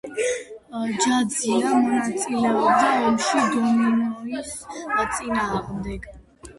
[1.03, 6.15] ჯაძია მონაწილეობდა ომში დომინიონის წინააღმდეგ.